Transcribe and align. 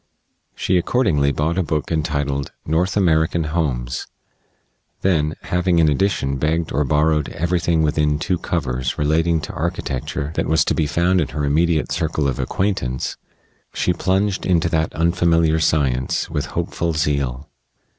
She 0.55 0.79
accordingly 0.79 1.31
bought 1.31 1.59
a 1.59 1.61
book 1.63 1.91
entitled 1.91 2.51
"North 2.65 2.97
American 2.97 3.43
Homes"; 3.43 4.07
then, 5.01 5.35
having, 5.43 5.77
in 5.77 5.89
addition, 5.89 6.37
begged 6.37 6.71
or 6.71 6.83
borrowed 6.83 7.29
everything 7.29 7.83
within 7.83 8.17
two 8.17 8.39
covers 8.39 8.97
relating 8.97 9.39
to 9.41 9.53
architecture 9.53 10.31
that 10.33 10.47
was 10.47 10.65
to 10.65 10.73
be 10.73 10.87
found 10.87 11.21
in 11.21 11.27
her 11.27 11.45
immediate 11.45 11.91
circle 11.91 12.27
of 12.27 12.39
acquaintance, 12.39 13.15
she 13.75 13.93
plunged 13.93 14.43
into 14.43 14.69
that 14.69 14.91
unfamiliar 14.95 15.59
science 15.59 16.31
with 16.31 16.47
hopeful 16.47 16.93
zeal. 16.93 17.47